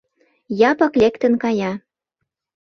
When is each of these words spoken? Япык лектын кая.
Япык 0.69 0.93
лектын 1.01 1.33
кая. 1.43 1.71